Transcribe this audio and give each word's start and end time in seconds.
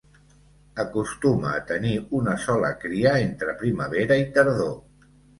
Acostuma 0.83 1.49
a 1.57 1.59
tenir 1.71 1.91
una 2.19 2.33
sola 2.45 2.71
cria 2.83 3.11
entre 3.25 3.53
primavera 3.59 4.17
i 4.23 4.25
tardor. 4.39 4.73